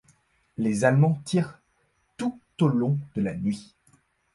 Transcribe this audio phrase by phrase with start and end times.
[0.57, 1.59] Les Allemands tirent
[2.17, 3.75] tout au long de la nuit.